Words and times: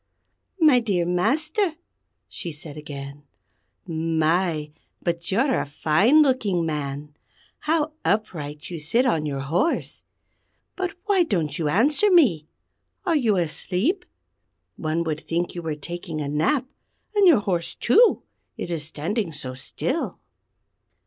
"My 0.59 0.79
dear 0.79 1.05
Master," 1.05 1.75
she 2.27 2.51
said 2.51 2.75
again, 2.75 3.21
"My! 3.85 4.71
but 5.03 5.29
you're 5.31 5.53
a 5.53 5.67
fine 5.67 6.23
looking 6.23 6.65
man! 6.65 7.15
How 7.59 7.91
upright 8.03 8.71
you 8.71 8.79
sit 8.79 9.05
on 9.05 9.27
your 9.27 9.41
horse! 9.41 10.01
But 10.75 10.95
why 11.05 11.21
don't 11.23 11.59
you 11.59 11.67
answer 11.69 12.09
me? 12.09 12.47
Are 13.05 13.15
you 13.15 13.35
asleep? 13.35 14.05
One 14.75 15.03
would 15.03 15.21
think 15.21 15.53
you 15.53 15.61
were 15.61 15.75
taking 15.75 16.19
a 16.19 16.27
nap; 16.27 16.65
and 17.13 17.27
your 17.27 17.41
horse, 17.41 17.75
too, 17.75 18.23
it 18.57 18.71
is 18.71 18.83
standing 18.83 19.31
so 19.31 19.53
still!" 19.53 20.17